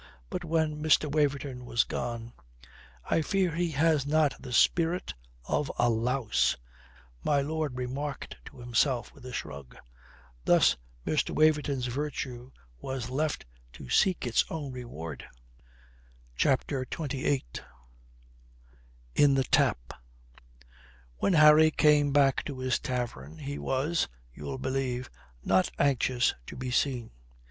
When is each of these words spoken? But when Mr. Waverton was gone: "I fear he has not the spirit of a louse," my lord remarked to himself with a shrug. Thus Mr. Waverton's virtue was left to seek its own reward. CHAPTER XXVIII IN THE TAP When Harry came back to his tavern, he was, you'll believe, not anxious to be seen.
But 0.31 0.43
when 0.43 0.81
Mr. 0.81 1.11
Waverton 1.11 1.63
was 1.63 1.83
gone: 1.83 2.33
"I 3.07 3.21
fear 3.21 3.53
he 3.53 3.69
has 3.73 4.03
not 4.03 4.33
the 4.41 4.51
spirit 4.51 5.13
of 5.45 5.71
a 5.77 5.91
louse," 5.91 6.57
my 7.23 7.39
lord 7.41 7.77
remarked 7.77 8.37
to 8.45 8.57
himself 8.57 9.13
with 9.13 9.27
a 9.27 9.31
shrug. 9.31 9.77
Thus 10.43 10.75
Mr. 11.05 11.35
Waverton's 11.35 11.85
virtue 11.85 12.51
was 12.79 13.11
left 13.11 13.45
to 13.73 13.89
seek 13.91 14.25
its 14.25 14.43
own 14.49 14.71
reward. 14.73 15.23
CHAPTER 16.35 16.81
XXVIII 16.81 17.43
IN 19.13 19.35
THE 19.35 19.43
TAP 19.43 19.93
When 21.17 21.33
Harry 21.33 21.69
came 21.69 22.11
back 22.11 22.43
to 22.45 22.57
his 22.57 22.79
tavern, 22.79 23.37
he 23.37 23.59
was, 23.59 24.07
you'll 24.33 24.57
believe, 24.57 25.11
not 25.43 25.69
anxious 25.77 26.33
to 26.47 26.55
be 26.55 26.71
seen. 26.71 27.11